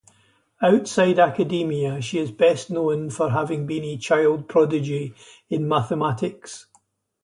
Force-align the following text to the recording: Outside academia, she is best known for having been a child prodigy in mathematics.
Outside 0.63 1.19
academia, 1.19 2.01
she 2.01 2.17
is 2.17 2.31
best 2.31 2.71
known 2.71 3.11
for 3.11 3.29
having 3.29 3.67
been 3.67 3.83
a 3.83 3.97
child 3.99 4.47
prodigy 4.49 5.13
in 5.47 5.67
mathematics. 5.67 6.65